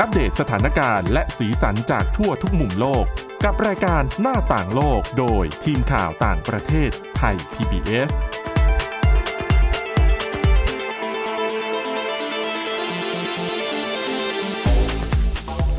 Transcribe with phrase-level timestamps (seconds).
[0.00, 3.04] อัปเดตสถานการณ์และสีสันจากทั่วทุกมุมโลก
[3.44, 8.12] กับรายการหน้าต่างโลกโดยทีมข่าวต่างประเทศไทย PBS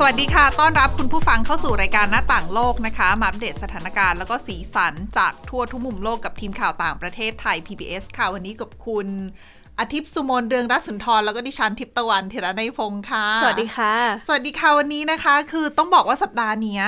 [0.04, 9.08] วัสดีค่ะ ต้อนรับคุณผู้ฟังเข้าสู่รายการหน้าต่างโลกนะคะ มาอัปเดตสถานการณ์แล้วก็สีสันจากทั่วทุกมุมโลกกับทีมข่าวต่างประเทศไทย PBS ค่ะ วันนี้กับคุณ
[9.80, 13.94] อาทิตย์สุมนเดืองรัศสุนทรแล้วก็ดิฉันทิพย์ตะวันเทระในยพงค์ค่ะ สวัสดีค่ะ
[14.26, 16.84] สวัสดีค่ะวันนี้นะคะ คือต้องบอกว่าสัปดาห์เนี้ย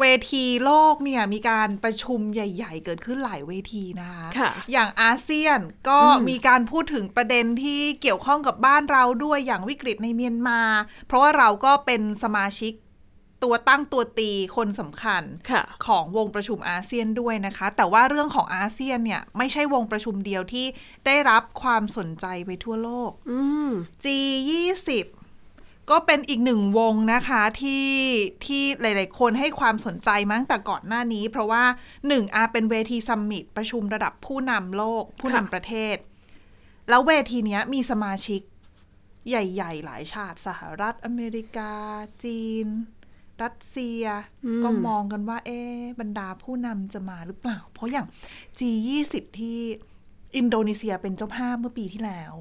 [0.00, 10.60] เวทีโลกเนี่ยมีการประชุมใหญ่ ๆ เกิดขึ้นหลายเวทีนะคะค่ะอย่างอาเซียนก็อืมมีการพูดถึงประเด็นที่เกี่ยวข้องกับบ้านเราด้วยอย่างวิกฤตในเมียนมา
[11.06, 12.72] เพราะว่าเราก็เป็นสมาชิก
[13.44, 20.66] ตัวตั้งตัวตีคนสำคัญค่ะของวงประชุมอาเซียนด้วยนะคะ แต่ว่าเรื่องของอาเซียนเนี่ย ไม่ใช่วงประชุมเดียวที่
[21.06, 23.70] ได้รับความสนใจไปทั่วโลกอืม
[24.04, 24.90] G20
[25.90, 27.86] ก็เป็นอีกหนึ่งวงนะคะที่
[28.46, 31.64] ที่หลาย ๆ คนให้ความสนใจมาตั้งแต่ก่อนหน้านี้ เพราะว่า
[32.08, 35.96] หนึ่งอาเป็นเวทีซัมมิตประชุมระดับผู้นำโลก ผู้นำค่ะประเทศ
[36.88, 38.40] แล้วเวทีเนี้ยมีสมาชิก
[39.28, 41.72] ใหญ่ ๆ หลายชาติสหรัฐอเมริกา
[42.24, 42.66] จีน
[43.42, 44.04] รัสเซีย
[44.64, 48.06] ก็มองกันว่า เอ๊ะบรรดาผู้นำจะมาหรือเปล่า เพราะอย่าง
[48.58, 49.58] G20 ที่
[50.36, 52.34] อินโดนีเซียเป็นเจ้าภาพเมื่อปีที่แล้ว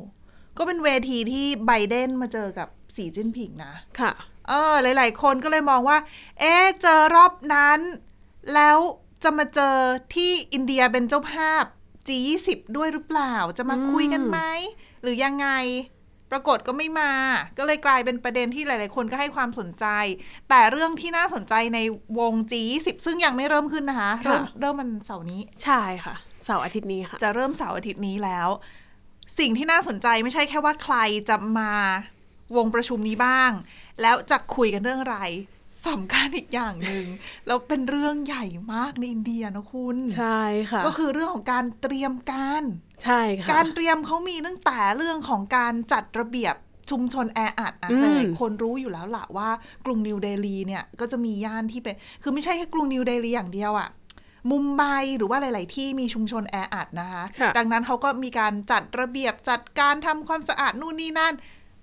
[0.57, 4.11] ก็เป็นเวทีที่ไบเดนมาเจอกับสีจิ้นผิงนะ ค่ะ
[4.47, 5.97] เออ หลาย ๆ คนก็เลยมองว่า
[6.39, 7.79] เอ๊ะเจอรอบนั้น
[8.53, 8.77] แล้ว
[9.23, 9.75] จะมาเจอ
[10.15, 11.63] ที่อินเดียเป็นเจ้าภาพ
[12.07, 14.39] G20 ด้วยหรือเปล่า จะมาคุยกันไหม
[15.01, 15.47] หรือยังไง
[16.35, 17.11] ปรากฏก็ไม่มา
[17.57, 19.85] ก็เลยกลายเป็นประเด็นที่หลาย ๆ คนก็ให้ความสนใจ
[20.49, 21.79] แต่เรื่องที่น่าสนใจใน
[22.19, 28.47] วง G20 ซึ่งยังไม่เริ่มขึ้นนะคะค่ะเริ่มเริ่มมันเสาร์นี้ ใช่ค่ะ เสาร์อาทิตย์นี้ค่ะ จะเริ่มเสาร์อาทิตย์นี้แล้ว
[29.39, 30.97] สิ่งที่น่าสนใจไม่ใช่แค่ว่าใคร
[31.29, 31.71] จะมา
[32.57, 33.51] วงประชุมนี้บ้าง
[34.01, 35.17] แล้วจะคุยกันเรื่องอะไร
[35.87, 37.05] สำคัญอีกอย่างหนึ่ง
[37.47, 40.41] แล้วเป็นเรื่องใหญ่มากในอินเดียนะคุณ ใช่
[40.71, 42.63] ค่ะ ก็คือเรื่องของการเตรียมการ
[43.03, 46.55] ใช่ค่ะ การเตรียมเขามีตั้งแต่เรื่องของการจัดระเบียบ
[46.91, 49.49] ชุมชนแออัดอะอืมหลายๆคนรู้อยู่แล้วล่ะว่า
[49.85, 53.89] กรุงนิวเดลีเนี่ยก็จะมีย่านที่เป็น คือไม่ใช่แค่กรุงนิวเดลีอย่างเดียวอะ
[54.51, 54.83] มุมไบ
[55.17, 61.33] หรือว่าหลาย ๆ ที่มีชุมชนแออัดนะคะค่ะดังนั้นเขาก็มีการจัดระเบียบจัดการทำความสะอาดนู่นนี่นั่น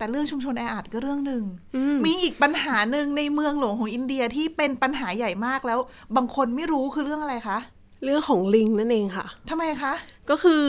[0.03, 1.43] แต่เรื่องชุมชนแออัดก็เรื่องหนึ่ง
[1.77, 5.79] อืมมีอีกปัญหาหนึ่งในเมืองหลวงของอินเดียที่เป็นปัญหาใหญ่มากแล้ว
[6.17, 7.59] บางคนไม่รู้คือเรื่องอะไรคะ
[8.05, 9.93] เรื่องของลิงนั่นเองค่ะทำไมคะ
[10.31, 10.63] ก็คือ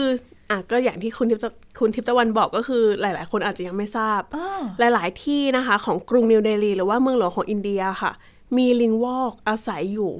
[0.50, 4.62] อะก็อย่างที่คุณทิพย์ตะคุณทิพย์ตะวันบอกก็คือหลาย ๆ คนอาจจะยังไม่ทราบอ้อ
[4.94, 8.12] หลาย ๆ ที่นะคะของกรุงนิวเดลีหรือว่าเมืองหลวงของอินเดียค่ะ
[8.56, 10.10] มีลิงวอกอาศัยอยู่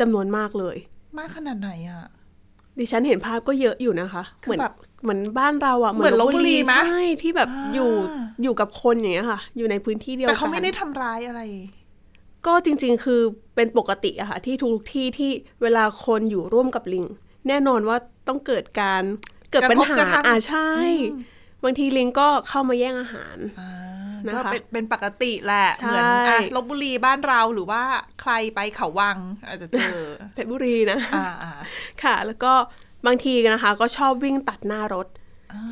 [0.00, 0.76] จำนวนมากเลย
[1.18, 2.04] มากขนาดไหนอะ
[2.78, 7.90] ดิฉันเห็นภาพก็เยอะอยู่นะคะคือเหมือนแบบเหมือนบ้านเราอะเหมือนลพบุรีไหมใช่ที่แบบอ่าอยู่
[8.42, 11.40] อยู่กับคนอย่างเงี้ยค่ะ อยู่ในพื้นที่เดียวกัแต่นเขาไม่ได้ทำร้ายอะไร
[12.46, 13.20] ก็จริง ๆ คือ
[13.54, 15.30] เป็นปกติอะค่ะที่ทุกที่ที่
[15.62, 17.06] เวลาคนอยู่ร่วมกับลิง
[17.48, 17.96] แน่นอนว่า
[18.28, 19.02] ต้องเกิดการ
[19.50, 20.68] เกิดปัญหากระทบกระทั่งอ่าใช่
[21.12, 21.20] อืม
[21.64, 23.70] บางทีลิงก็เข้ามาแย่งอาหารอ่า
[24.26, 27.82] นะคะก็เป็นเป็นปกติแหละใช่เหมือนอะลบบุรีบ้านเราหรือว่า
[28.20, 29.96] ใครไปเขาวังอาจจะเจอ
[30.34, 31.52] เพชรบุรีนะอ่าอ่า
[32.02, 32.52] ค่ะ แล้วก็
[33.06, 35.08] บางทีนะคะ ก็ชอบวิ่งตัดหน้ารถ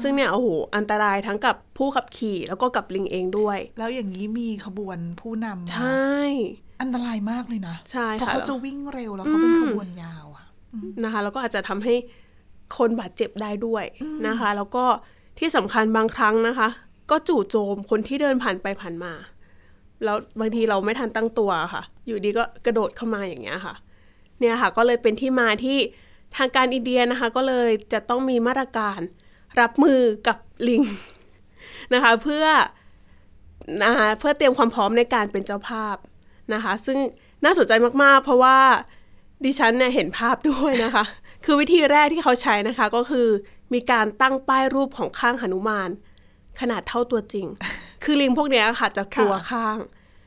[0.03, 6.13] ซึ่งเนี่ยโอ้โหอันตรายทั้งกับผู้ขับขี่แล้วก็กับลิงเองด้วย แล้วอย่างนี้มีขบวนผู้นำมาใช่
[6.81, 10.45] อันตรายมากเลยนะใช่เพราะค่ะเขาจะวิ่งเร็วแล้วเขาเป็นอืมขบวนยาวอะ
[11.05, 11.95] นะคะ แล้วก็อาจจะทำให้
[12.77, 13.85] คนบาดเจ็บได้ด้วย
[14.27, 14.85] นะคะ แล้วก็
[15.39, 16.69] ที่สำคัญบางครั้งนะคะ
[17.11, 19.13] ก็จู่โจมคนที่เดินผ่านไปผ่านมา
[20.05, 23.75] แล้วบางทีเราไม่ทันตั้งตัวค่ะ อยู่ดีก็กระโดดเข้ามาอย่างเงี้ยค่ะ
[24.39, 25.79] เนี่ยค่ะก็เลยเป็นที่มาที่
[26.37, 29.01] ทางการอินเดียนะคะ ก็เลยจะต้องมีมาตรการ
[29.61, 30.37] รับมือกับ
[30.69, 30.83] ลิง
[31.95, 32.47] นะคะ เพื่อ
[33.85, 35.97] นะคะเพื่อเตรียมความพร้อมในการเป็นเจ้าภาพ
[36.55, 36.99] นะคะ ซึ่ง
[37.45, 37.73] น่าสนใจ
[38.03, 38.59] มากๆ เพราะว่า
[39.45, 41.05] ดิฉันเนี่ยเห็นภาพด้วยนะคะ
[41.45, 43.29] คือวิธีแรกที่เขาใช้นะคะ ก็คือ
[43.75, 45.91] มีการตั้งป้ายรูปของข้างหนุมาน
[46.61, 47.47] ขนาดเท่าตัวจริง
[48.05, 49.79] คือลิงพวกเนี้ยค่ะ จะกลัวค่ะข้าง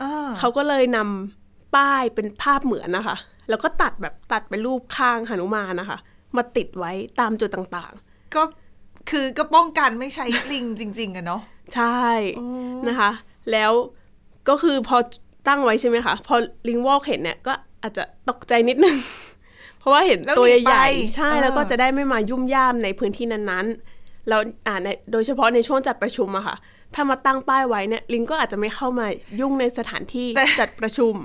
[0.03, 3.17] อ่าเขาก็เลยนำป้ายเป็นภาพเหมือนนะคะ
[3.49, 5.97] แล้วก็ตัดแบบตัดเป็นรูปข้างหนุมานนะคะ
[6.37, 7.93] มาติดไว้ตามจุดต่าง
[8.35, 8.43] ก็
[9.09, 12.05] คือก็ป้องกันไม่ใช้ลิงจริง ๆอะเนาะๆใช่
[12.87, 13.11] นะคะ
[13.51, 13.71] แล้ว
[14.49, 14.97] ก็คือพอ
[15.47, 16.35] ตั้งไว้ใช่ไหมคะ พอ
[16.67, 18.95] ลิงวอกเห็นเนี่ยก็อาจจะตกใจนิดนึง
[19.79, 23.96] เพราะว่าเห็นแล้วตัวหนีไปใหญ่ๆใช่เออแล้วก็จะได้ไม่มายุ่มย่ามในพื้นที่นั้นๆ
[24.29, 26.55] แล้วอ่าในโดยเฉพาะในช่วงจัดประชุมอะค่ะ
[26.95, 29.07] ถ้ามาตั้งป้ายไว้เนี่ยลิงก็อาจจะไม่เข้ามา
[29.39, 30.27] ยุ่งในสถานที่
[30.59, 31.15] จัดประชุม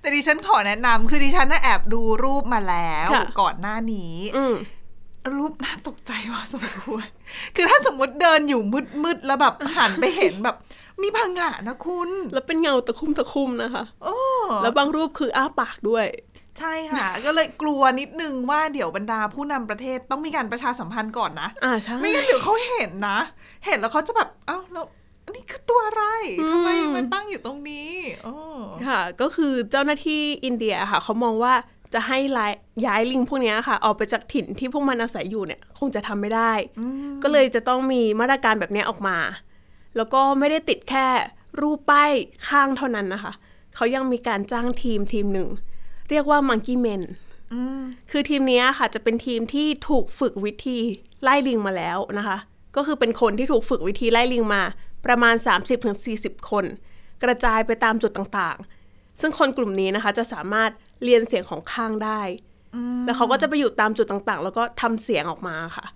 [0.00, 4.54] แต่ดิฉันขอแนะนำคือดิฉันน่ะแอบดูรูปมาแล้วค่ะก่อนหน้านี้อืม
[5.36, 7.06] รูปน่าตกใจว่าสมควร
[7.56, 8.60] คือถ้าสมมติเดินอยู่
[9.02, 10.56] มืดๆแล้วแบบหันไปเห็นแบบ
[11.02, 14.16] มีพังงะนะคุณ แล้วเป็นเงาตะคุ่มตะคุ่มนะคะโอ้
[14.62, 16.06] แล้วบางรูปคืออ้าปากด้วย
[16.58, 23.18] ใช่ค่ะ ก็เลยกลัวนิดนึงว่าเดี๋ยวบรรดาผู้นำประเทศต้องมีการประชาสัมพันธ์ก่อนนะอ่าใช่ไม่งั้นเดี๋ยวเขาเห็นนะ
[23.66, 24.86] เห็นแล้วเขาจะแบบเอ้าแล้ว
[25.24, 26.04] อันนี้คือตัวอะไร
[26.50, 27.90] ทำไมมันตั้งอยู่ตรงนี้
[28.24, 28.34] โอ้
[28.86, 31.54] ค่ะ ก็คือเจ้าหน้าที่อินเดียค่ะ เขามองว่า
[31.94, 32.52] จะให้ย้าย
[32.86, 36.52] ย้ายลิงพวกเนี้ยค่ะ ออกไปจากถิ่นที่พวกมันอาศัยอยู่เนี่ย คงจะทำไม่ได้
[37.22, 39.18] ก็เลยจะต้องมีมาตรการแบบเนี้ยออกมา
[39.96, 41.06] แล้วก็ไม่ได้ติดแค่
[41.60, 42.12] รูปป้าย
[42.48, 43.32] ข้างเท่านั้นนะคะ
[43.74, 45.48] เขายังมีการจ้างทีมทีมหนึ่ง
[46.10, 47.02] เรียกว่า Monkey Men
[47.52, 47.80] อืม
[48.10, 50.78] คือทีมเนี้ยค่ะ จะเป็นทีมที่ถูกฝึกวิธี
[51.22, 52.38] ไล่ลิงมาแล้วนะคะ
[52.76, 54.62] ก็คือเป็นคนที่ถูกฝึกวิธีไล่ลิงมา
[55.06, 55.34] ประมาณ
[55.92, 56.64] 30-40 คน
[57.22, 60.70] กระจายไปตามจุดต่างๆ ซึ่งคนกลุ่มนี้นะคะจะสามารถ
[61.04, 62.20] เรียนเสียงของข้างได้
[63.06, 65.86] แล้วเขาก็จะไปอยู่ตามจุดต่างๆ แล้วก็ทำเสียงออกมาค่ะ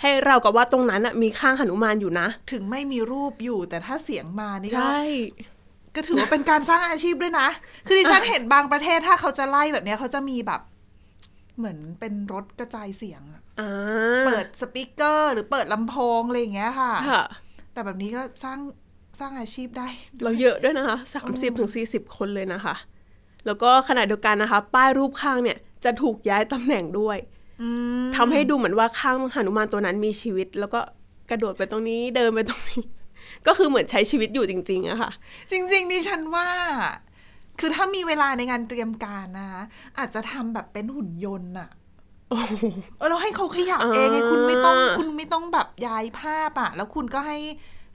[0.00, 5.02] ให้เรากับว่าตรงนั้นน่ะมีข้างหนุมานอยู่นะ ถึงไม่มีรูปอยู่แต่ถ้าเสียงมานี่ก็ใช่
[5.94, 7.48] ก็ถือว่าเป็นการสร้างอาชีพด้วยนะ
[7.86, 10.60] คือดิฉันเห็นบางประเทศถ้าเขาจะไล่แบบเนี้ยเขาจะมีแบบ
[11.58, 13.70] เหมือนเป็นรถกระจายเสียงอะอ่า
[14.26, 17.24] เปิดสปีกเกอร์ หรือเปิดลำโพงอะไรอย่างเงี้ยค่ะค่ะ
[17.72, 18.58] แต่แบบนี้ก็สร้าง
[19.20, 19.88] สร้างอาชีพได้
[20.22, 20.98] เราเยอะด้วยนะคะ
[21.28, 22.74] 30ถึง40คนเลยนะคะ
[23.46, 27.18] แล้วก็ขณะเดียวกันนะคะ ป้ายรูปข้างเนี่ยจะถูกย้ายตำแหน่งด้วย
[27.62, 27.68] อื
[28.02, 30.80] มทำให้ดูเหมือนว่าข้างหนุมานตัวนั้นมีชีวิต แล้วก็
[31.30, 32.80] กระโดดไปตรงนี้เดินไปตรงนี้
[33.46, 35.10] ก็คือเหมือนใช้ชีวิตอยู่จริง ๆอะค่ะ
[35.50, 36.48] จริง ๆ ดิฉันว่า
[37.60, 39.62] คือถ้ามีเวลาในการเตรียมการนะคะ
[39.98, 41.70] อาจจะทำแบบเป็นหุ่นยนต์อะ
[42.30, 42.64] โอ้โห
[42.98, 47.38] เออเราให้เขาขยับอ่าเองไงคุณไม่ต้องคุณไม่ต้องแบบย้ายภาพอะแล้วคุณก็ให้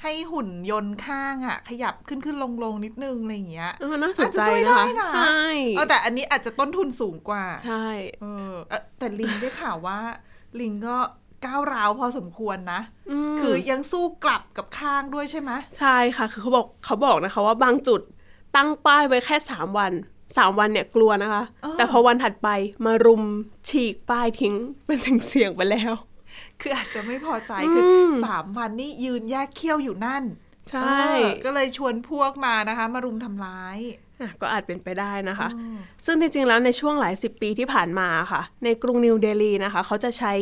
[0.04, 5.42] ให้หุ่นยนต์ข้างอะขยับขึ้นขึ้นลงลงนิดนึงอะไรอย่างเงี้ยเออน่าสนใจอาจจะช่วยนะได้คะนะใช่
[5.76, 7.86] เออแต่อันนี้อาจจะต้นทุนสูงกว่า ใช่
[8.22, 10.00] เออเอ่อแต่ลิงได้ข่าวว่า
[10.60, 10.98] ลิงก็
[11.46, 12.82] ก้าวร้าวพอสมควรนะ
[13.34, 18.02] มคือยังสู้กลับกับข้างด้วยใช่ไหมใช่ค่ะ คือเขาบอกเขาบอกนะคะว่าบางจุด
[18.56, 19.92] ตั้งป้ายไว้แค่สามวัน
[20.38, 21.44] สามวันเนี่ยกลัวนะคะ
[21.78, 22.50] แต่พอวันถัดไป
[22.86, 23.24] มารุม
[23.70, 24.56] ฉีกป้ายทิ้ง
[24.86, 24.98] เป็น
[25.28, 25.94] เสียงๆไปแล้ว
[26.62, 30.24] คืออาจจะไม่พอใจคืออมสามวันนี่ยืนแยกเขี้ยวอยู่นั่น
[30.70, 33.78] ใช่เออก็เลยชวนพวกมานะคะ มารุมทำร้าย
[34.22, 35.48] อะก็อาจเป็นไปได้นะคะ
[36.06, 40.34] ซึ่งจริงๆแล้วในช่วงหลายสิบปีที่ผ่านมาค่ะ ในกรุงนิวเดลีนะคะ เขาจะใช้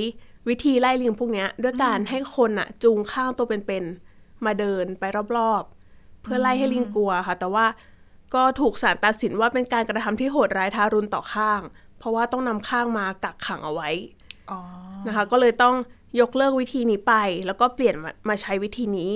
[0.49, 5.03] วิธีไล่ลิงพวกเนี้ยด้วยการให้คนอะจูงข้างตัวเป็นๆมาเดินไป
[5.37, 7.65] รอบๆ เพื่อไล่ให้ลิงกลัวค่ะ แต่ว่า
[8.35, 11.61] ก็ถูกศาลตัดสินว่าเป็นการกระทำที่โหดร้ายทารุณต่อข้าง
[11.97, 13.89] เพราะว่าต้องนำข้างมากักขังเอาไว้
[14.51, 14.59] อ๋อ
[15.07, 15.75] นะคะ ก็เลยต้อง
[16.19, 17.13] ยกเลิกวิธีนี้ไป
[17.45, 19.11] แล้วก็เปลี่ยนมามาใช้วิธีนี้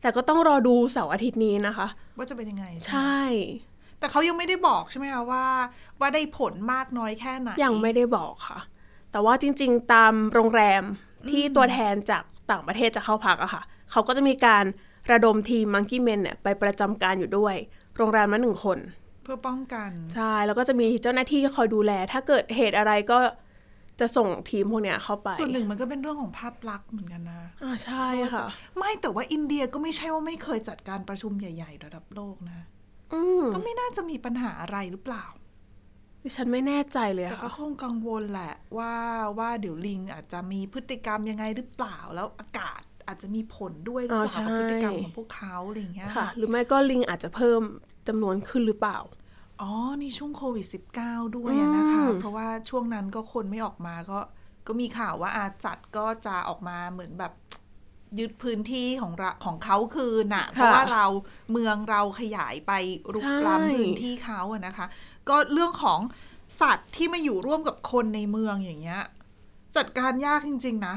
[0.00, 1.86] แต่ก็ต้องรอดูเสาร์อาทิตย์นี้นะคะ
[2.18, 3.20] ว่าจะเป็นยังไง ใช่ไหมใช่
[3.98, 5.44] แต่เขายังไม่ได้บอกใช่ไหมคะว่า
[6.00, 8.58] ว่าได้ผลมากน้อยแค่ไหนยังไม่ได้บอกค่ะ
[9.12, 10.82] แต่ว่าจริง ๆ ตามโรงแรม
[11.30, 14.64] ที่ตัวแทนจากต่างประเทศจะเข้าพักอะค่ะ เขาก็จะมีการ
[15.12, 17.54] ระดมทีมมังกี้เมนเนี่ยไปประจำการอยู่ด้วย
[17.96, 18.78] โรงแรมละหนึ่งคน
[19.22, 23.18] เพื่อป้องกัน ใช่ แล้วก็จะมีเจ้าหน้าที่คอยดูแล ถ้าเกิดเหตุอะไรก็
[24.00, 28.46] จะส่งทีมพวกเนี้ยเข้าไป ส่วนหนึ่งมันก็เป็นเรื่องของภาพลักษณ์เหมือนกันนะอ่าใช่ค่ะ
[28.78, 32.60] ไม่แต่ว่าอินเดียก็ไม่ใช่ว่าไม่เคยจัดการประชุมใหญ่ ๆ ระดับโลกนะ
[33.14, 35.24] อืมก็ไม่น่าจะมีปัญหาอะไรหรือเปล่า
[36.22, 38.92] ดิฉันไม่แน่ใจเลยแต่อะก็ค่ะคงกังวลแหละ ว่า
[39.38, 47.60] ว่าเดี๋ยวลิงอาจจะมีพฤติกรรมยังไงหรือเปล่าแล้วอากาศอาจจะมีผลด้วยหรือเปล่ากับพฤติกรรมของพวกเขาอะไรอย่างเงี้ยค่ะ หรือไม่ก็ลิงอาจจะเพิ่ม
[48.08, 48.98] จำนวนขึ้นหรือเปล่า
[49.60, 49.70] อ๋อ
[50.02, 50.66] นี่ช่วงโควิด
[51.00, 54.18] -19 ด้วยอะนะคะอืมเพราะว่าช่วงนั้นก็คนไม่ออกมาก็
[54.66, 57.32] ก็มีข่าวว่าอาจัดก็จะออกมาเหมือนแบบ
[58.18, 61.04] ยึดพื้นที่ของเราของเขาคืนน่ะ เพราะว่าเรา
[61.52, 62.72] เมืองเราขยายไป
[63.14, 64.86] รุกล้ำพื้นที่เขาอะนะคะ
[65.30, 66.00] ก็เรื่องของ
[66.60, 69.02] สัตว์ที่มาอยู่ร่วมกับคนในเมืองอย่างเงี้ย
[69.76, 70.96] จัดการยากจริง ๆ นะ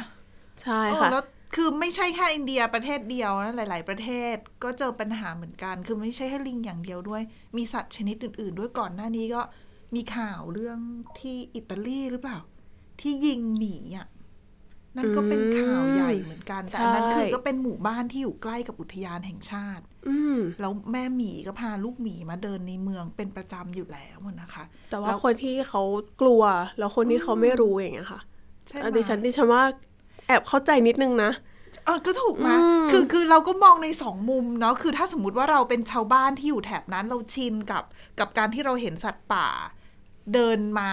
[0.62, 1.24] ใช่เออค่ะแล้ว
[1.56, 7.22] คือไม่ใช่แค่อินเดียประเทศเดียวนะหลาย ๆ ประเทศก็เจอปัญหาเหมือนกัน คือไม่ใช่แค่ลิงอย่างเดียวด้วย
[7.58, 9.42] มีสัตว์ชนิดอื่น ๆ ด้วยก่อนหน้านี้ก็
[9.96, 10.78] มีข่าวเรื่อง
[11.20, 12.38] ที่อิตาลีหรือเปล่า
[13.02, 14.08] ที่ยิงหมีอะ
[14.98, 19.91] นั่นก็เป็นข่าวใหญ่เหมือนกันแต่อันนั้นใช่คือก็เป็นหมู่บ้านที่อยู่ใกล้กับอุทยานแห่งชาติอืม
[20.62, 25.82] แล้วแม่หมีก็พาลูกหมีมาเดินในเมืองเป็นประจำอยู่แล้วอะนะคะ แต่ว่าแล้วคนที่เขา
[26.22, 26.44] กลัว
[26.80, 28.22] แล้วคนที่เขาไม่รู้อย่างเงี้ยค่ะ
[28.68, 29.64] ใช่ไหมอะดิฉันดิฉันว่า
[30.28, 31.32] แอบเข้าใจนิดนึงนะ
[31.86, 37.84] เออก็ถูกนะอืมคือคือเราก็มองในสองมุมเนาะคือถ้าสมมติว่าเราเป็นชาวบ้านที่อยู่แถบนั้นเราชินกับ
[38.20, 39.48] กับการที่เราเห็นสัตว์ป่า
[40.34, 40.92] เดินมา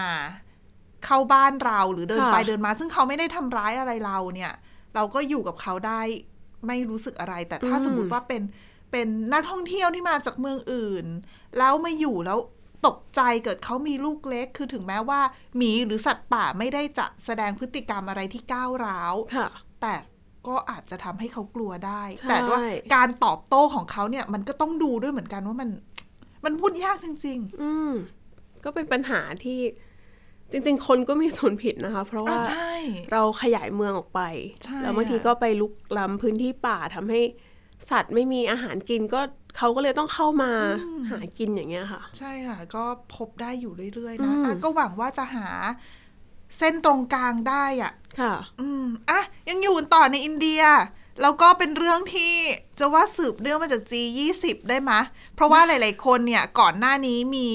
[1.04, 4.52] เข้าบ้านเราหรือเดินไปเดินมา ซึ่งเขาไม่ได้ทำร้ายอะไรเราเนี่ย
[4.94, 6.00] เราก็อยู่กับเขาได้
[6.66, 8.42] ไม่รู้สึกอะไร แต่ถ้าสมมติว่าเป็น
[8.90, 11.07] เป็นนักท่องเที่ยวที่มาจากเมืองอื่น
[11.59, 12.38] แล้วมาอยู่แล้ว
[12.87, 15.21] ตกใจเกิดเขามีลูกเล็ก คือถึงแม้ว่า
[15.57, 19.49] หมีหรือสัตว์ป่าไม่ได้จะแสดงพฤติกรรมอะไรที่ก้าวร้าวค่ะ
[19.83, 19.95] แต่
[20.47, 22.59] ก็อาจจะทำให้เขากลัวได้ใช่แต่ว่า
[22.95, 25.71] การตอบโต้ของเขาเนี่ย มันก็ต้องดูด้วยเหมือนกันว่ามัน
[26.45, 27.92] มันพูดยากจริงอืม
[28.64, 29.61] ก็เป็นปัญหาที่
[30.52, 32.75] จริง ๆ คนก็มีส่วนผิดนะคะ เพราะๆว่าอะใช่
[33.12, 34.21] เราขยายเมืองออกไป
[34.64, 37.21] ใช่แล้วบางทีค่ะก็ไปลุกล้ำพื้นที่ป่าทำให้
[37.90, 39.20] สัตว์ไม่มีอาหารกินก็
[39.56, 40.52] เขาก็เลยต้องเข้ามา
[41.11, 45.49] หากินอย่างเงี้ยค่ะ ใช่ค่ะ ก็พบได้อยู่เรื่อยๆนะอะก็หวังว่าจะหา
[46.58, 50.62] เส้นตรงกลางได้อะ ค่ะ อืมอะยังอยู่ต่อในอินเดีย
[51.23, 52.32] แล้วก็เป็นเรื่องที่
[52.78, 55.00] จะว่าสืบเนื่องมาจาก G20 ได้ไหมะ
[55.35, 57.50] เพราะว่าหลาย ๆ คนเนี่ยก่อนหน้านี้มี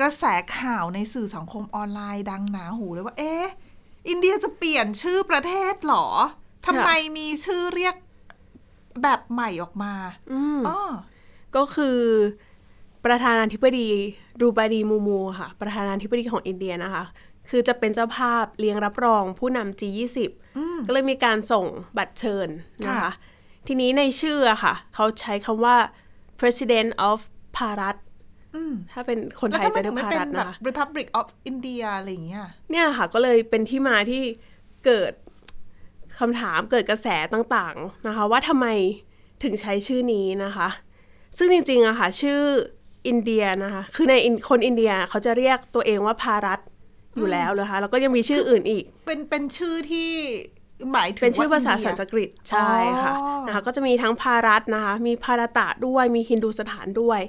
[0.00, 0.24] กระแส
[0.58, 3.46] ข่าวในสื่อสังคมออนไลน์ดังหนาหูเลยว่า เอ๊ะ
[4.08, 6.06] อินเดียจะเปลี่ยนชื่อประเทศเหรอ
[6.66, 7.94] ทำไมมีชื่อเรียก
[9.02, 9.92] แบบใหม่ออกมา
[10.32, 10.78] อืมอ๋อ
[11.56, 11.98] ก็คือ
[13.04, 13.88] ประธานาธิบดี
[14.40, 17.04] รูบาดีมูมูค่ะ ประธานาธิบดีของอินเดียนะคะ
[17.48, 20.18] คือจะเป็นเจ้าภาพเลี้ยงรับรองผู้นำ G20
[20.86, 21.66] ก็เลยมีการส่ง
[21.96, 22.48] บัตรเชิญ
[22.84, 23.12] นะคะค่ะ
[23.66, 25.76] ทีนี้ในชื่ออะค่ะ เขาใช้คำว่า
[26.40, 27.18] president of
[27.56, 27.96] Bharat
[28.54, 34.22] อืมถ้าเป็นคนแล้วไทยทำไมจะเรีถึยกงไม่ภาเป็นรัตแบบนะคะ Republic of India อะไรอย่างเงี้ยเนี่ยค่ะ ก็เลยเป็นที่มาที่
[34.86, 35.12] เกิด
[36.20, 38.66] คำถามเกิดกระแสต่างๆนะคะ ว่าทำไม
[39.42, 40.68] ถึงใช้ชื่อนี้นะคะ
[41.38, 42.40] ซึ่งจริงๆอะค่ะชื่อ
[43.08, 46.60] อินเดียนะคะคือในอินคนอินเดียเขาจะเรียกตัวเองว่าภารัต
[47.16, 50.10] อยู่แล้วนะคะแล้วก็ยังมีชื่ออื่นอีก เป็นเป็นชื่อที่
[50.92, 52.70] หมายถึงเป็นชื่อภาษาอินเดียสันสกฤตใช่
[53.02, 57.20] ค่ะอ๋อนะคะก็จะมีทั้งพารัตนะคะมีพาราตะด้วยมีฮินดูสถานด้วย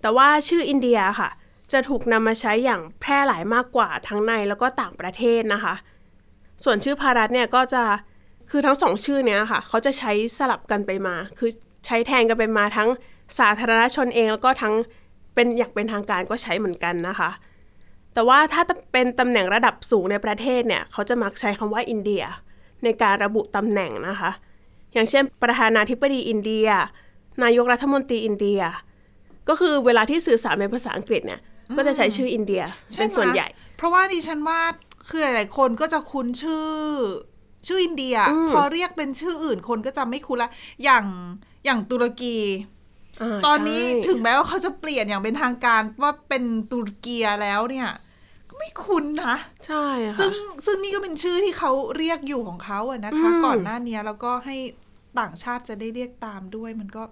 [0.00, 1.30] แต่ว่าชื่ออินเดียค่ะ
[1.72, 5.74] จะถูกนำมาใช้อย่างแพร่หลายมากกว่าทั้งในแล้วก็ต่างประเทศนะคะ
[6.64, 7.84] ส่วนชื่อพารัตเนี่ยก็จะ
[8.50, 11.50] คือทั้งสองชื่อเนี้ยค่ะ เขาจะใช้สลับกันไปมา คือ
[11.86, 12.88] ใช้แทนกันไปมาทั้ง
[13.38, 14.74] สาธารณชนเองแล้วก็ทั้ง
[15.34, 17.30] เป็นอย่างเป็นทางการก็ใช้เหมือนกันนะคะ
[18.14, 22.24] แต่ว่าถ้าเป็นตำแหน่งระดับสูงในประเทศเนี่ย เขาจะมักใช้คำว่าอินเดีย
[22.84, 24.30] ในการระบุตำแหน่งนะคะ
[24.92, 26.68] อย่างเช่น ประธานาธิบดีอินเดีย
[27.42, 28.60] นายกรัฐมนตรีอินเดีย
[29.48, 31.40] ก็คือเวลาที่สื่อสารเป็นภาษาอังกฤษเนี่ย
[31.76, 32.62] ก็จะใช้ชื่ออินเดีย
[32.94, 33.46] ช่เป็นไมส่วนใหญ่
[33.76, 34.60] เพราะว่าดิฉันว่า
[35.08, 36.66] คือหลายๆคนก็จะคุ้นชื่อ
[37.66, 38.16] ชื่ออินเดีย
[38.50, 40.50] พอเรียกเป็นชื่ออื่นคนก็จะไม่คุ้นละ
[40.84, 41.04] อย่าง
[41.64, 47.88] อย่างตุรกีาตอนนี้ใช่ถึงแม้ว่าเขาจะเปลี่ยนอย่างเป็นทางการว่าเป็นตุรเกียแล้วเนี่ย
[48.48, 50.32] ก็ไม่คุ้นนะ ใช่ค่ะซึ่ง
[50.66, 54.56] ซึ่งนี่ก็เป็นชื่อที่เขาเรียกอยู่ของเขาอะนะคะอืมก่อนหน้านี้แล้วก็ให้
[55.20, 57.02] ต่างชาติจะได้เรียกตามด้วยมันก็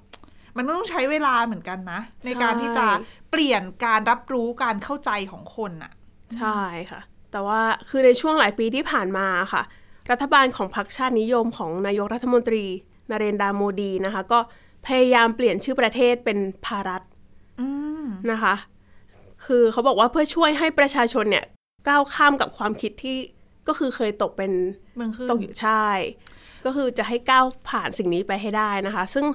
[0.57, 2.87] มันต้องใช้เวลาเหมือนกันนะ ในการที่จะ
[3.31, 5.93] เปลี่ยนการรับรู้การเข้าใจของคนอะ
[6.39, 7.01] ใช่ค่ะ
[7.33, 9.63] แต่ว่าคือในช่วงหลายปีที่ผ่านมาค่ะ
[10.11, 12.65] รัฐบาลของพรรคชาตินิยมของนายกรัฐมนตรี
[13.11, 14.41] นเรนดราโมดีนะคะ ก็
[14.87, 17.03] พยายามเปลี่ยนชื่อประเทศเป็นภารัต
[17.61, 17.69] อื
[18.03, 18.55] มนะคะ
[19.45, 21.45] คือเขาบอกว่าเพื่อช่วยให้ประชาชนเนี่ย
[21.89, 23.19] ก้าวข้ามกับความคิดที่
[23.69, 24.53] ก็คือเคยตกเป็น
[24.97, 25.85] เมืองขึ้นตกอยู่ใช่
[26.65, 29.27] ก็คือจะให้ก้าวผ่านสิ่งนี้ไปให้ได้นะคะ ซึ่ง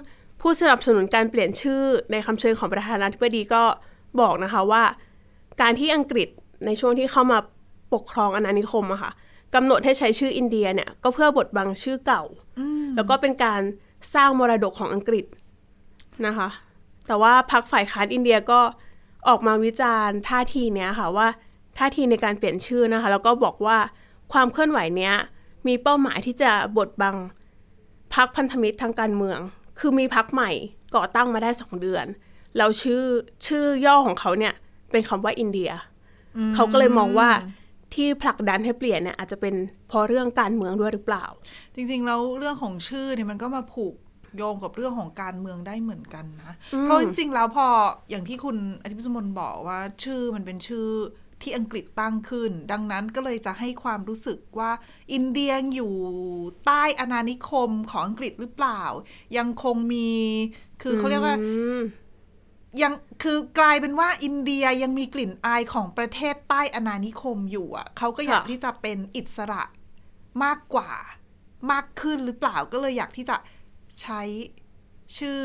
[0.41, 3.63] ผู้สนับสนุนการเปลี่ยนชื่อในคำเชิญของประธานาธิบดีก็
[4.21, 4.83] บอกนะคะว่า
[5.61, 6.29] การที่อังกฤษ
[6.65, 7.39] ในช่วงที่เข้ามา
[7.93, 9.11] ปกครองอาณานิคมอะค่ะ
[9.55, 12.23] กำหนดให้ใช้ชื่ออินเดียเนี่ย ก็เพื่อบดบังชื่อเก่า
[12.95, 13.61] แล้วก็เป็นการ
[14.13, 15.25] สร้างมรดกของอังกฤษ
[16.25, 16.49] นะคะ
[17.07, 18.59] แต่ว่าพรรคฝ่ายค้านอินเดียก็
[19.27, 21.27] ออกมาวิจารณ์ท่าทีเนี้ยค่ะว่า
[21.77, 23.77] ท่าทีในการเปลี่ยนชื่อนะคะ แล้วก็บอกว่า
[24.33, 25.13] ความเคลื่อนไหวเนี้ย
[25.67, 27.15] มีเป้าหมายที่จะบดบัง
[28.15, 29.39] พรรคพันธมิตรทางการเมือง
[29.79, 30.51] คือมีพรรคใหม่
[30.95, 32.05] ก่อตั้งมาได้สองเดือน
[32.57, 33.03] แล้วชื่อ
[33.45, 34.53] ชื่อย่อของเขาเนี่ย
[34.91, 35.71] เป็นคำว่าอินเดีย
[36.55, 37.29] เขาก็เลยมองว่า
[37.95, 39.55] ที่ผลักดันให้เปลี่ยนเนี่ยอาจจะเป็น
[39.87, 41.25] เพราะเรื่องการเมืองด้วยหรือเปล่า
[41.75, 43.95] จริงๆแล้วเรื่องของชื่อเนี่ยมันก็มาผูก
[44.37, 47.67] โยงกับเรื่องของการเมืองได้เหมือนกันนะ เพราะจริงๆแล้วพอ
[48.09, 50.87] อย่างที่คุณอธิพิสมนบอกว่าชื่อมันเป็นชื่อ
[51.41, 54.71] ที่อังกฤษตั้งขึ้น ดังนั้นก็เลยจะให้ความรู้สึกว่า
[55.13, 55.93] อินเดียอยู่
[56.65, 58.83] ใต้อาณานิคมของอังกฤษหรือเปล่า
[59.37, 60.09] ยังคงมี
[60.81, 61.81] คือเขาเรียกว่าอืม
[62.81, 69.63] ยังคือกลายเป็นว่าอินเดียยังมีกลิ่นอายของประเทศใต้อาณานิคมอยู่อะเขาก็อยากค่ะที่จะเป็นอิสระ
[70.43, 70.91] มากกว่า
[71.71, 73.37] มากขึ้นหรือเปล่าก็เลยอยากที่จะ
[74.01, 74.21] ใช้
[75.17, 75.41] ชื่อ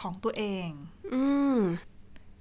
[0.00, 0.68] ของตัวเอง
[1.14, 1.24] อื
[1.56, 1.58] ม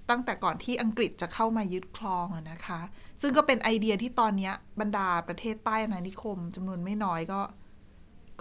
[0.10, 2.82] ตั้งแต่ก่อนที่อังกฤษจะเข้ามายึดครองอะนะคะ
[3.22, 7.42] ซึ่งก็เป็นไอเดียที่ตอนเนี้ยบรรดาประเทศใต้อาณานิคมจำนวนไม่น้อยก็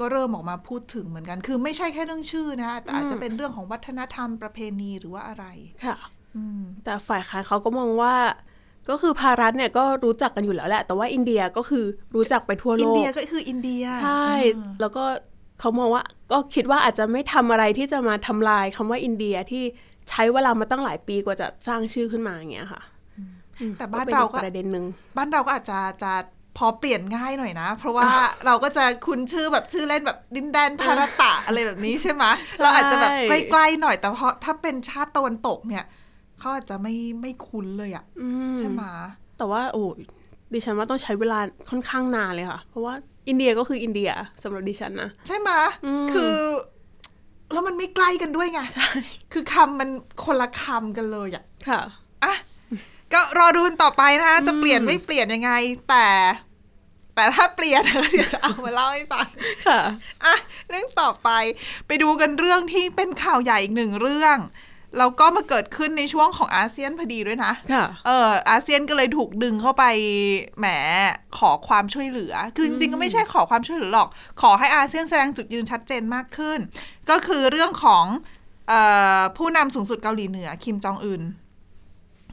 [0.00, 5.44] ก็เริ่มออกมาพูดถึงเหมือนกัน คือไม่ใช่แค่เรื่องชื่อนะแต่อาจจะเป็นเรื่องของวัฒนธรรมประเพณีหรือว่าอะไร
[5.84, 5.96] ค่ะ
[6.36, 8.14] อืมแต่ฝ่ายค้านเขาก็มองว่า
[8.88, 14.26] ก็คือภารัฐเนี่ยก็รู้จักกันอยู่แล้วแหละ แต่ว่าอินเดียก็คือรู้จักไปทั่วโลอินกเดียก็คืออินเดีย ใช่
[14.56, 15.04] อืมแล้วก็
[15.60, 16.02] เขามองว่า
[16.32, 19.64] ก็คิดว่าอาจจะไม่ทำอะไรที่จะมาทำลายคำว่าอินเดียที่
[20.08, 22.80] ใช้เวลามาตั้งหลายปีกว่าจะสร้างชื่อขึ้นมาอย่างเงี้ยค่ะ
[23.78, 24.84] แต่บ้านป็เราอีก็ประเด็นหนึ่ง
[25.16, 26.12] บ้านเราก็อาจจะจะ
[26.56, 28.10] พอเปลี่ยนง่ายหน่อยนะ เพราะว่า
[28.46, 32.24] เราก็จะคุ้นชื่อแบบชื่อเล่นแบบดินแดนพารตะอะไรแบบนี้ใช่ไหม
[32.62, 35.84] เราอาจจะแบบใกล้ๆหน่อยแต่เพราะถ้าเป็นชาติตะวันตกเนี่ย
[36.38, 38.82] เขาอาจจะไม่ไม่คุ้นเลยอะอืมใช่ไหม
[39.38, 40.00] แต่ว่าโอ้ย
[40.52, 41.38] ดิฉันว่าต้องใช้เวลา
[41.70, 42.94] ค่อนข้างนานเลยค่ะ เพราะว่า
[43.28, 44.10] อินเดียก็คืออินเดีย
[44.42, 45.50] สำหรับดิฉันนะใช่ไหม
[45.84, 46.34] อืมคือ
[47.52, 48.90] แล้วมันไม่ใกล้กันด้วยไงใช่
[49.32, 49.90] คือคำมัน
[50.24, 51.90] คนละคำกันเลยอะค่ะอะ
[53.12, 55.52] ก็รอดูกันต่อไปนะคะจะเปลี่ยนไม่เปลี่ยนยังไง
[55.88, 56.06] แต่
[57.14, 59.26] แต่ถ้าเปลี่ยนเดี๋ยวจะเอามาเล่าให้ฟัง
[59.66, 59.80] ค่ะ
[60.24, 60.34] อะ
[60.68, 61.28] เรื่องต่อไป
[61.86, 64.38] ไปดูกันเรื่องที่เป็นข่าวใหญ่อีกหนึ่งเรื่อง
[64.98, 69.84] แล้วก็มาเกิดขึ้นในช่วงของอาเซียนพอดีด้วยนะค่ะเอออาเซียนก็เลยถูกดึงเข้าไป
[70.58, 70.66] แหม
[71.38, 74.08] ขอความช่วยเหลือ คือจริงๆก็ไม่ใช่ขอความช่วยเหลือหรอก
[74.40, 76.58] ขอให้อาเซียนแสดงจุดยืนชัดเจนมากขึ้น
[77.10, 78.04] ก็คือเรื่องของ
[78.68, 78.72] เอ
[79.18, 81.22] อผู้นำสูงสุดเกาหลีเหนือคิมจองอึน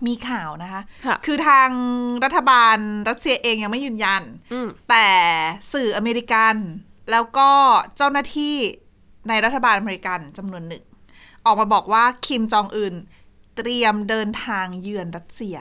[0.07, 1.69] มีข่าวนะคะค่ะคือทาง
[2.23, 2.77] รัฐบาล
[3.09, 4.21] รัสเซียเองยังไม่ยืนยัน
[4.53, 5.07] อืมแต่
[5.73, 6.55] สื่ออเมริกัน
[7.11, 7.49] แล้วก็
[7.97, 8.55] เจ้าหน้าที่
[9.29, 10.83] ในรัฐบาลอเมริกันจำนวนหนึ่ง
[11.45, 12.95] ออกมาบอกว่าคิมจองอึน
[13.57, 15.57] เตรียมเดินทางเยือนรัสเซีย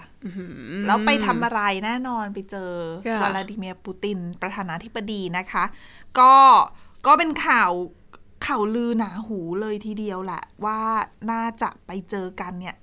[0.87, 2.73] แล้วไปทำอะไรแน่นอนไปเจอ
[3.07, 5.65] ค่ะวลาดิเมียร์ปูติน ประธานาธิบดีนะคะ
[6.19, 6.35] ก็
[7.07, 7.71] ก็เป็นข่าว
[8.47, 10.81] ข่าวลือหนาหูเลยทีเดียวแหละ ว่า
[11.31, 12.77] น่าจะไปเจอกันเนี่ย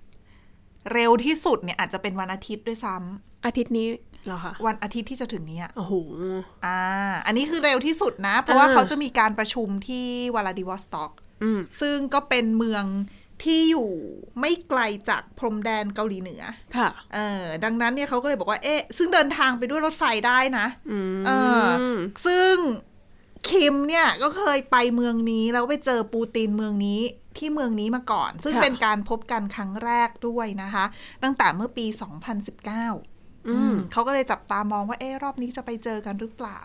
[0.94, 3.88] เร็วที่สุดเนี่ยอาจจะเป็นวันอาทิตย์ด้วยซ้ำอาทิตย์นี้
[4.26, 5.94] เหรอคะวันอาทิตย์ที่จะถึงนี้อะโอ้โห
[6.66, 6.80] อ่า
[7.26, 11.12] อันนี้คือเร็วที่สุดนะ เพราะว่าอ่าเขาจะมีการประชุมที่วลาดิวอสต็อก
[11.44, 12.86] อืมซึ่งก็เป็นเมือง
[13.44, 13.90] ที่อยู่
[14.40, 16.44] ไม่ไกลจากพรมแดนเกาหลีเหนือ
[16.78, 21.32] ค่ะ เออ ดังนั้นเนี่ยเขาก็เลยบอกว่า เอ๊ะ ซึ่งเดินทางไปด้วยรถไฟได้นะอืมเอ
[21.66, 21.68] อ
[22.26, 22.56] ซึ่ง
[23.50, 27.02] คิมเนี่ยก็เคยไปเมืองนี้แล้วไปเจอปูตินเมืองนี้
[27.38, 30.86] ที่เมืองนี้มาก่อน ซึ่งค่ะเป็นการพบกันครั้งแรกด้วยนะคะ
[31.24, 36.60] ตั้งแต่เมื่อปี 2019อืมเขาก็เลยจับตามองว่า เอ๊ะรอบนี้จะไปเจอกันหรือเปล่า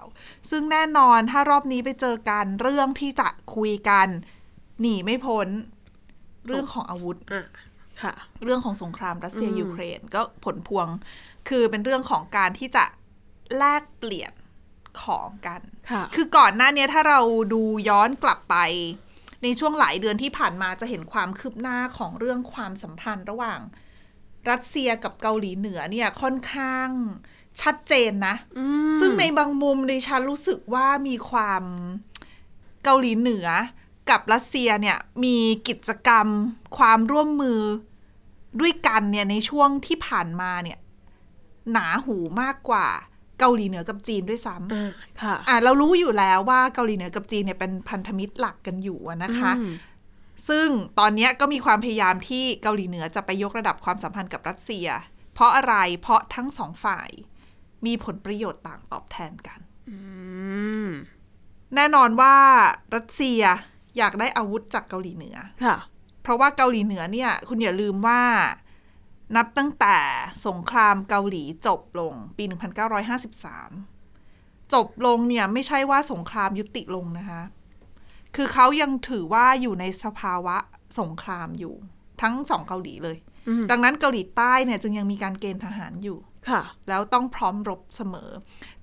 [0.51, 4.09] ซึ่งแน่นอนถ้ารอบนี้ไปเจอกันเรื่องที่จะคุยกัน
[4.81, 5.49] หนีไม่พ้น
[6.47, 7.47] เรื่องของอาวุธอะ
[8.03, 10.87] ค่ะ เรื่องของสงครามรัสเซียอืมยูเครนก็ผลพวง
[11.49, 12.85] คือเป็นเรื่องของการที่จะ
[13.57, 14.33] แลกเปลี่ยน
[15.03, 17.21] ของกันค่ะคือก่อนหน้าเนี้ยถ้าเรา
[17.53, 18.57] ดูย้อนกลับไป
[19.43, 23.61] ในช่วงหลายเดือนที่ผ่านมาจะเห็นความคืบหน้าของเรื่องความสัมพันธ์ระหว่าง
[24.51, 26.89] รัสเซียกับเกาหลีเหนือเนี่ยค่อนข้าง
[27.61, 28.35] ชัดเจนนะ
[29.01, 31.63] ซึ่งในบางมุมดิฉันรู้สึกว่ามีความ
[32.85, 33.47] เกาหลีเหนือ
[34.11, 35.37] กับรัสเซียเนี่ยมี
[35.69, 36.27] กิจกรรม
[36.79, 37.61] ความร่วมมือ
[38.61, 40.79] ด้วยกันเนี่ยในช่วงที่ผ่านมาเนี่ย
[41.73, 42.89] หนาหูมากกว่า
[43.39, 49.73] เกาหลีเหนือกับจีนด้วยซ้ำอ่าค่ะอะเรารู้อยู่แล้วว่าเกาหลีเหนือกับจีนเนี่ยเป็นพันธมิตรหลักกันอยู่อะนะคะอืม
[50.49, 54.87] ซึ่งตอนเนี้ยก็มีความพยายามที่เกาหลีเหนือจะไปยกระดับความสัมพันธ์กับรัสเซีย
[55.35, 57.11] เพราะอะไรเพราะทั้งสองฝ่าย
[57.87, 59.97] มีผลประโยชน์ต่างตอบแทนกันอื
[60.87, 60.89] ม
[61.75, 62.35] แน่นอนว่า
[62.95, 63.41] รัสเซีย
[63.99, 65.77] อยากได้อาวุธจากเกาหลีเหนือค่ะ
[66.23, 68.21] เพราะว่าเกาหลีเหนือเนี่ย คุณอย่าลืมว่า
[69.37, 69.97] นับตั้งแต่
[70.47, 72.45] สงครามเกาหลีจบลงปี
[73.99, 77.43] 1953 จบลงเนี่ยไม่ใช่ว่าสงครามยุติลงนะคะ
[78.37, 80.57] คือเขายังถือว่าอยู่ในสภาวะ
[81.01, 81.75] สงครามอยู่
[82.23, 83.17] ทั้งสองเกาหลีเลย
[83.49, 88.31] อืมดังนั้นเกาหลีใต้เนี่ยจึงยังมีการเกณฑ์ทหารอยู่ ค่ะ แล้วต้องพร้อมรบเสมอ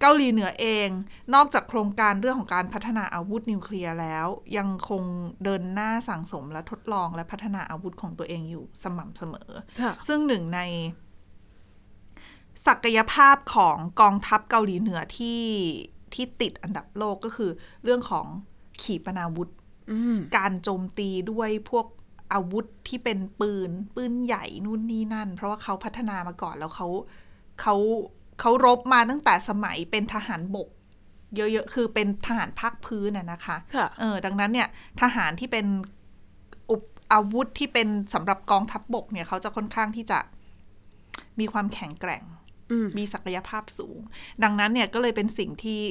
[0.01, 0.89] เกาหลีเหนือเอง
[1.33, 5.03] นอกจากโครงการเรื่องของการพัฒนาอาวุธนิวเคลียร์แล้ว ยังคง
[5.43, 9.49] เดินหน้าสั่งสมและทดลองและพัฒนาอาวุธของตัวเองอยู่สม่ำเสมอ
[9.81, 10.59] ค่ะซึ่งหนึ่งใน
[12.67, 15.43] ศักยภาพของกองทัพเกาหลีเหนือที่
[16.13, 17.51] ที่ติดอันดับโลกก็คือ
[17.83, 18.25] เรื่องของ
[18.81, 19.49] ขีปนาวุธ
[19.91, 21.85] อืมการโจมตีด้วยพวก
[22.33, 26.87] อาวุธที่เป็นปืน ปืนใหญ่นู่นนี่นั่น เพราะว่าเขาพัฒนามาก่อนแล้วเขา
[27.61, 27.75] เขา
[28.39, 30.69] เขารบมาตั้งแต่สมัยเป็นทหารบก
[31.35, 34.67] เยอะๆ คือเป็นทหารภาคพื้นน่ะนะคะค่ะเออดังนั้นเนี่ย
[35.01, 35.65] ทหารที่เป็น
[36.71, 40.19] อุปอาวุธที่เป็นสำหรับกองทัพบบกเนี่ยเขาจะค่อนข้างที่จะ
[41.39, 42.23] มีความแข็งแกร่ง
[42.71, 43.97] อืมมีศักยภาพสูง
[44.43, 45.81] ดังนั้นเนี่ยก็เลยเป็นสิ่งที่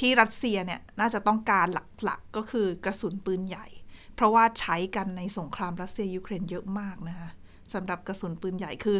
[0.00, 1.66] ที่รัสเซียเนี่ยน่าจะต้องการ
[2.04, 3.66] หลักๆ ก็คือกระสุนปืนใหญ่
[4.14, 7.30] เพราะว่าใช้กันในสงครามรัสเซียยูเครนเยอะมากนะคะ
[7.74, 8.98] สำหรับกระสุนปืนใหญ่คือ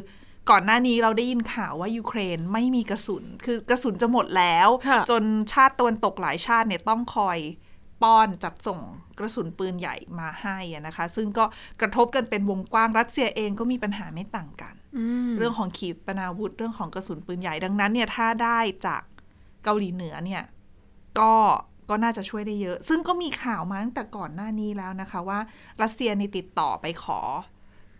[0.50, 7.38] ก่อนหน้านี้เราได้ยินข่าวว่ายูเครนไม่มีกระสุน คือกระสุนจะหมดแล้วค่ะจนชาติตะวันตกหลายชาติเนี่ยต้องคอย
[8.02, 8.80] ป้อนจัดส่ง
[9.18, 11.44] กระสุนปืนใหญ่มาให้อะนะคะ ซึ่งก็
[11.80, 19.02] กระทบกันเป็นวงกว้างรัสเซียเองก็มีปัญหาไม่ต่างกันอืมเรื่องของขีปนาวุธเรื่องของกระสุนปืนใหญ่ดังนั้นเนี่ยถ้าได้จาก
[19.64, 20.42] เกาหลีเหนือเนี่ย
[21.18, 21.34] ก็
[21.90, 25.38] ก็น่าจะช่วยได้เยอะ ซึ่งก็มีข่าวมาตั้งแต่ก่อนหน้านี้แล้วนะคะว่า
[25.82, 27.18] รัสเซียนี่ติดต่อไปขอ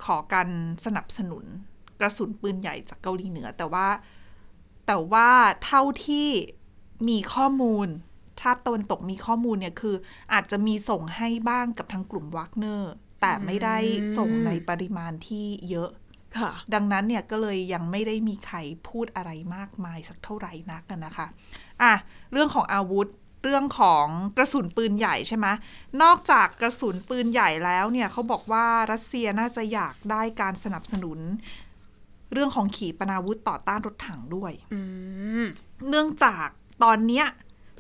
[0.05, 0.49] ขอการ
[0.85, 1.45] สนับสนุน
[2.03, 3.87] กระสุนปืนใหญ่จากเกาหลีเหนือ แต่ว่า
[4.87, 5.29] แต่ว่า
[5.65, 6.29] เท่าที่
[7.09, 7.89] มีข้อมูล
[8.41, 9.97] ชาติตะวันตกมีข้อมูลเนี่ยคือ
[10.33, 13.77] อาจจะมีส่งให้บ้างกับทางกลุ่มวักเนอร์ แต่ไม่ได้
[14.17, 15.91] ส่งในปริมาณที่เยอะ
[16.39, 18.57] ค่ะดังนั้นเนี่ยก็เลยยังไม่ได้มีใคร
[18.89, 21.27] พูดอะไรมากมายสักเท่าไหร่นักอะนะคะ
[21.83, 21.93] อะ
[22.33, 23.09] เรื่องของอาวุธ
[23.43, 25.47] เรื่องของกระสุนปืนใหญ่ใช่ไหม
[26.03, 31.19] นอกจากกระสุนปืนใหญ่แล้วเนี่ยเขาบอกว่ารัสเซียน่าจะอยากได้การสนับสนุน
[32.33, 34.81] เรื่องของขีปนาวุธต่อต้านรถถังด้วยอื
[35.43, 35.45] ม
[35.89, 36.49] เนื่องจาก
[36.83, 37.27] ตอนเนี้ย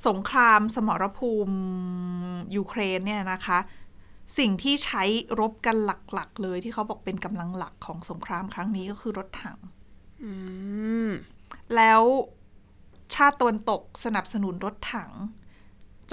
[0.09, 1.57] สงครามสมรภูมิ
[2.57, 3.59] ยูเครนเนี่ยนะคะ
[4.38, 5.03] สิ่งที่ใช้
[5.41, 9.59] รบกันหลักๆ เลยที่เขาบอกเป็นกำลังหลักของสงครามครั้งนี้ก็คือรถถัง
[10.25, 10.33] อื
[11.07, 11.11] ม
[11.77, 12.03] แล้ว
[13.15, 15.11] ชาติตะวันตกสนับสนุนรถถัง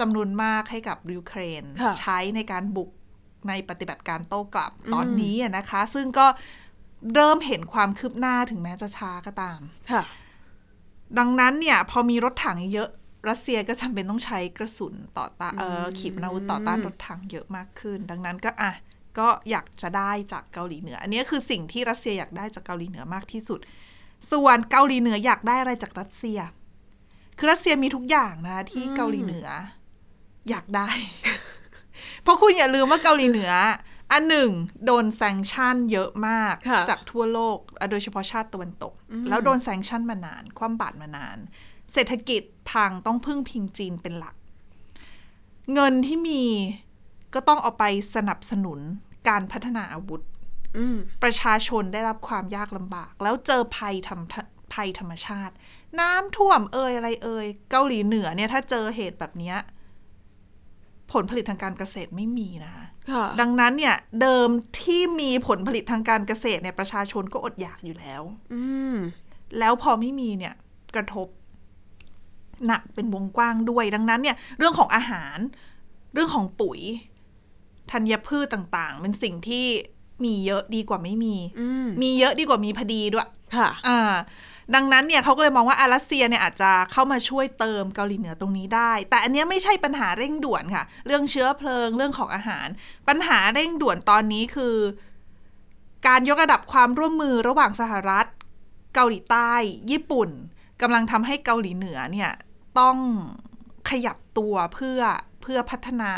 [0.00, 2.90] จำนวนมากให้กับยูเครนค่ะใช้ในการบุก
[3.48, 6.26] ในปฏิบัติการโต้กลับตอนนี้อะนะคะ ซึ่งก็
[7.14, 9.60] เริ่มเห็นความคืบหน้าถึงแม้จะช้าก็ตาม
[9.90, 10.02] ค่ะ
[11.18, 12.88] ดังนั้นเนี่ย พอมีรถถังเยอะ
[13.28, 18.72] รัสเซียก็จำเป็นต้องใช้กระสุนต่อต้านเอ่อขีปนาวุธต่อต้านรถถังเยอะมากขึ้น ดังนั้นก็อะ
[19.18, 23.60] ก็อยากจะได้จากเกาหลีเหนือ อันนี้คือสิ่งที่รัสเซียอยากได้จากเกาหลีเหนือมากที่สุด
[24.32, 26.38] ส่วนเกาหลีเหนืออยากได้อะไรจากรัสเซีย
[27.38, 29.48] คือรัสเซียมีทุกอย่างนะคะที่เกาหลีเหนือ
[30.50, 30.88] อยากได้
[32.22, 33.52] เพราะคุณอย่าลืมว่าเกาหลีเหนือ
[34.12, 34.50] อันหนึ่ง
[34.84, 38.94] โดนแซงชั่นเยอะมากค่ะจากทั่วโลกอะโดยเฉพาะชาติตะวันตก
[39.28, 41.38] แล้วโดนแซงชั่นมานาน คว่ำบาตรมานาน
[41.92, 44.34] เศรษฐกิจพังต้องพึ่งพิงจีนเป็นหลัก
[45.74, 46.42] เงินที่มี
[47.34, 48.80] ก็ต้องเอาไปสนับสนุน
[49.28, 50.22] การพัฒนาอาวุธ
[50.76, 54.20] อืมประชาชนได้รับความยากลำบาก แล้วเจอภัยธรรม
[54.74, 55.54] ภัยธรรมชาติ
[56.00, 59.56] น้ำท่วมเอ่ยอะไรเอ่ยเกาหลีเหนือเนี่ยถ้าเจอเหตุแบบเนี้ย
[61.12, 62.89] ผลผลิตทางการเกษตรไม่มีนะคะค่ะ
[63.40, 64.48] ดังนั้นเนี่ยเดิม
[64.82, 68.62] ที่มีผลผลิตทางการเกษตรเนี่ยประชาชนก็อดอยากอยู่แล้วอื
[68.94, 68.96] ม
[69.58, 70.54] แล้วพอไม่มีเนี่ย
[70.94, 71.26] กระทบ
[72.66, 75.38] หนักเป็นวงกว้างด้วย ดังนั้นเนี่ยเรื่องของอาหาร
[76.14, 76.80] เรื่องของปุ๋ย
[77.92, 79.64] ธัญพืชต่างๆ เป็นสิ่งที่
[80.24, 84.12] มีเยอะดีกว่าไม่มีอืมมีเยอะดีกว่ามีพอดีด้วย ค่ะ อ่า
[84.74, 92.68] ดังนั้นเนี่ยเขาก็เลยมองว่าอารัสเซียเนี่ยอาจจะเข้ามาช่วยเติมเกาหลีเหนือตรงนี้ได้ แต่อันนี้ไม่ใช่ปัญหาเร่งด่วนค่ะ เรื่องเชื้อเพลิงเรื่องของอาหาร
[93.08, 94.76] ปัญหาเร่งด่วนตอนนี้คือ
[96.06, 98.26] การยกระดับความร่วมมือระหว่างสหรัฐ
[98.94, 99.52] เกาหลีใต้
[99.90, 100.30] ญี่ปุ่น
[100.82, 102.30] กำลังทำให้เกาหลีเหนือเนี่ย
[102.80, 102.96] ต้อง
[103.90, 105.00] ขยับตัวเพื่อ
[105.42, 106.12] เพื่อพัฒนา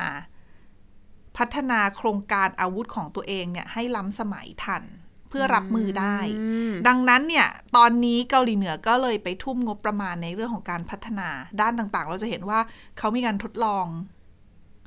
[1.39, 4.83] พัฒนาโครงการอาวุธของตัวเองเนี่ยให้ล้ำสมัยทัน
[5.33, 11.29] เพื่อรับมือได้อืมดังนั้นเนี่ย ตอนนี้เกาหลีเหนือก็เลยไปทุ่มงบประมาณในเรื่องของการพัฒนา
[11.61, 12.61] ด้านต่างๆ เราจะเห็นว่า
[12.99, 13.87] เขามีการทดลอง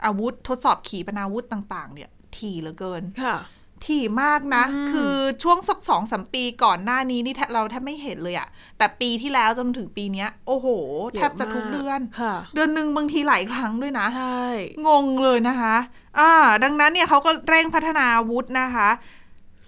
[0.06, 3.38] อาวุธทดสอบขีปนาวุธต่างๆ เนี่ย ถี่เหลือเกินค่ะ
[3.86, 10.68] ถี่มากนะ คือช่วงสักสองสามปีก่อนหน้านี้นี่แทบเราแทบไม่เห็นเลยอะแต่ปีที่แล้วจนถึงปีเนี้ยโอ้โห
[11.16, 14.46] แทบจะทุกเดือนค่ะเดือนหนึ่งบางทีหลายครั้งด้วยนะใช่
[14.88, 15.76] งงเลยนะคะ
[16.20, 16.32] อ่า
[16.64, 18.90] ดังนั้นเนี่ยเขาก็เร่งพัฒนาอาวุธนะคะ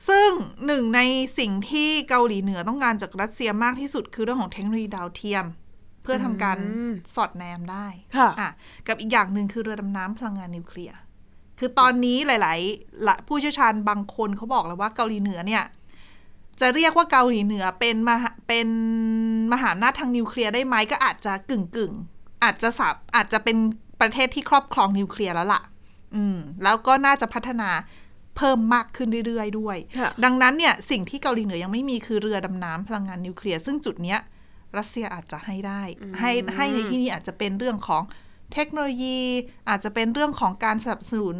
[0.07, 0.29] ซึ่ง
[0.65, 1.01] หนึ่งใน
[1.37, 5.45] สิ่งที่เกาหลีเหนือต้องการจากรัสเซียมากที่สุดคือเรื่องของเทคโนโลยีดาวเทียม
[6.03, 7.85] เพื่อทำการอืมสอดแนมได้
[8.17, 8.49] ค่ะอะ
[8.87, 10.97] กับอีกอย่างหนึ่งคือเรือดำน้ำพลังงานนิวเคลียร์
[11.59, 15.63] คือตอนนี้หลายๆละผู้เชี่ยวชาญบางคนเขาบอกแล้วว่าเกาหลีเหนือเนี่ย
[16.59, 18.67] จะเรียกว่าเกาหลีเหนือเป็นมหาเป็น
[19.53, 23.57] มหาอำนาจทางนิวเคลียร์ได้ไหมก็อาจจะกึ่งกึ่งๆอาจจะสับอาจจะเป็น
[24.01, 25.61] ประเทศที่ครอบครองนิวเคลียร์แล้วล่ะ
[26.15, 27.69] อืม แล้วก็น่าจะพัฒนา
[28.37, 34.19] เพิ่มมากขึ้นเรื่อยๆด้วยค่ะดังนั้นเนี่ยสิ่งที่เกาหลีเหนือยังไม่มีคือเรือดำน้ำพลังงานนิวเคลียร์ซึ่งจุดเนี้ย
[34.77, 35.81] รัสเซียอาจจะให้ได้
[36.19, 38.03] ให้ให้ในที่นี้อาจจะเป็นเรื่องของ
[38.53, 39.19] เทคโนโลยี
[39.69, 41.37] อาจจะเป็นเรื่องของการสนับสนุน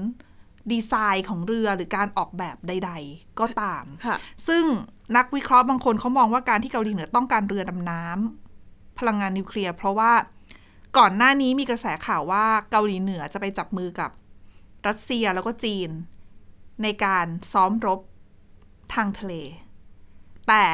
[0.72, 4.64] ดีไซน์ของเรือหรือการออกแบบใด ๆ ก็ตามค่ะซึ่ง
[5.18, 10.12] นักวิเคราะห์บางคนเขามองว่าการที่เกาหลีเหนือต้องการเรือดำน้ำพลังงานนิวเคลียร์เพราะว่า
[10.98, 14.12] ก่อนหน้านี้มีกระแสข่าวว่าเกาหลีเหนือจะไปจับมือกับ
[14.88, 15.90] รัสเซียแล้วก็จีน
[16.84, 18.00] ในการซ้อมรบ
[18.94, 19.34] ทางทะเล
[20.48, 20.66] แต่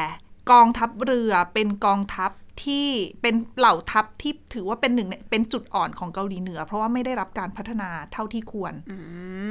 [0.51, 2.31] กองทัพเรือเป็นกองทัพ
[2.65, 2.87] ที่
[3.21, 8.97] เป็นเหล่าทัพที่ถือว่าเป็นหนึ่งในเป็นจุดอ่อนของเกาหลีเหนือ เพราะว่าไม่ได้รับการพัฒนาเท่าที่ควรอื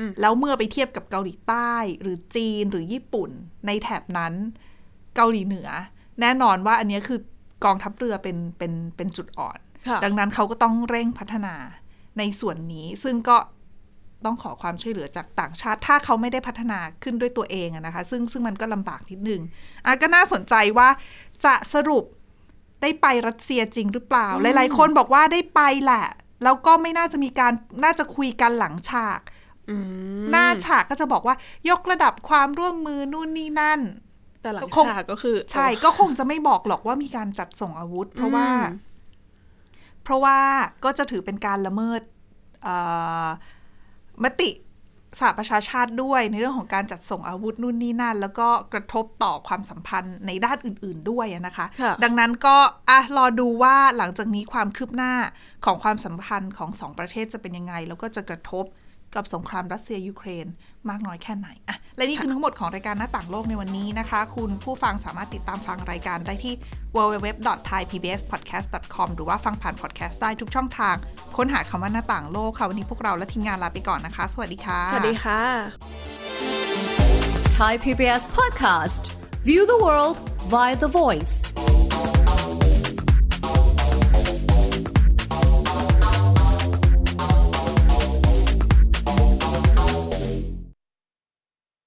[0.02, 3.30] มแล้วเมื่อไปเทียบกับเกาหลีใต้ หรือจีนหรือญี่ปุ่น
[3.66, 4.34] ในแถบนั้น
[5.16, 5.68] เกาหลีเหนือ
[6.20, 7.20] แน่นอนว่าอันเนี้ยคือ
[7.64, 11.54] กองทัพเรือเป็นเป็นเป็นจุดอ่อนค่ะดังนั้นเขาก็ต้องเร่งพัฒนา
[12.18, 13.36] ในส่วนนี้ ซึ่งก็
[14.26, 19.40] ต้องขอความช่วยเหลือจากต่างชาติ ถ้าเขาไม่ได้พัฒนาขึ้นด้วยตัวเองอะนะคะ ซึ่งซึ่งมันก็ลำบากนิดนึง
[19.84, 20.88] อะก็น่าสนใจว่า
[21.44, 22.04] จะสรุป
[22.82, 26.06] ได้ไปรัสเซียจริงหรือเปล่า หลาย ๆ คนบอกว่าได้ไปแหละ
[26.44, 27.52] แล้วก็ไม่น่าจะมีการ
[27.84, 29.20] น่าจะคุยกันหลังฉาก
[30.30, 31.36] หน้าฉากก็จะบอกว่า
[31.70, 33.80] ยกระดับความร่วมมือนู่นนี่นั่น
[34.42, 38.90] แต่หลังคงฉากก็คือ ใช่ก็คงจะไม่บอกหรอกว่ามีการจัดส่งอาวุธ เพราะว่าอืม
[40.02, 40.38] เพราะว่า
[40.84, 42.00] ก็จะถือเป็นการละเมิด
[42.62, 42.76] เอ่
[43.24, 43.26] อ
[44.24, 44.50] มติ
[45.18, 52.56] สหประชาชาติด้วยในเรื่องของการจัดส่งอาวุธนู่นนี่นั่น แล้วก็กระทบต่อความสัมพันธ์ในด้านอื่น ๆ ด้วยอะนะคะค่ะดังนั้นก็
[52.90, 55.12] อะรอดูว่าหลังจากนี้ความคืบหน้า
[55.64, 58.64] ของความสัมพันธ์ของสองประเทศจะเป็นยังไง แล้วก็จะกระทบ
[59.14, 60.46] กับสงครามรัสเซียยูเครน
[60.88, 66.54] มากน้อยแค่ไหนอะและนี่คือทั้งหมดของรายการหน้าต่างโลกในวันนี้นะคะ คุณผู้ฟังสามารถติดตามฟังรายการได้ที่
[66.96, 70.96] www.thaipbspodcast.com หรือว่าฟังผ่านพอดแคสต์ได้ทุกช่องทาง
[71.36, 75.40] ค้นหาคำว่าหน้าต่างโลกค่ะ วันนี้พวกเราและทีมงานลาไปก่อนนะคะ สวัสดีค่ะ สวัสดีค่ะ
[77.58, 79.02] Thai PBS podcast.
[79.48, 80.16] View the world
[80.52, 81.34] via the voice.